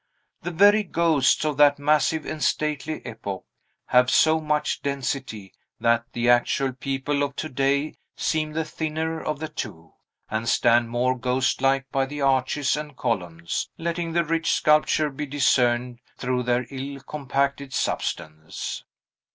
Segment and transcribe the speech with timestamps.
[0.41, 3.43] The very ghosts of that massive and stately epoch
[3.85, 9.37] have so much density that the actual people of to day seem the thinner of
[9.37, 9.93] the two,
[10.27, 15.27] and stand more ghost like by the arches and columns, letting the rich sculpture be
[15.27, 18.83] discerned through their ill compacted substance.